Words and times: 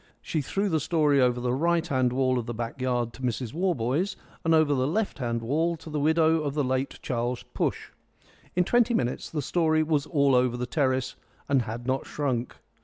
She 0.19 0.41
threw 0.41 0.67
the 0.67 0.79
story 0.79 1.21
over 1.21 1.39
the 1.39 1.53
right 1.53 1.85
hand 1.85 2.11
wall 2.11 2.39
of 2.39 2.47
the 2.47 2.55
back 2.55 2.81
yard 2.81 3.13
to 3.13 3.21
Mrs 3.21 3.53
Warboys, 3.53 4.15
and 4.43 4.55
over 4.55 4.73
the 4.73 4.87
left 4.87 5.19
hand 5.19 5.43
wall 5.43 5.77
to 5.77 5.91
the 5.91 5.99
widow 5.99 6.41
of 6.41 6.55
the 6.55 6.63
late 6.63 6.97
Charles 7.03 7.43
Push. 7.53 7.91
In 8.55 8.63
twenty 8.63 8.95
minutes 8.95 9.29
the 9.29 9.43
story 9.43 9.83
was 9.83 10.07
all 10.07 10.33
over 10.33 10.57
the 10.57 10.65
terrace 10.65 11.17
and 11.47 11.61
had 11.61 11.85
not 11.85 12.07
shrunk. 12.07 12.55